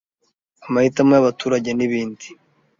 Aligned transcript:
amahitamo 0.67 1.11
y’abaturage 1.13 1.69
n’ibindi 1.73 2.27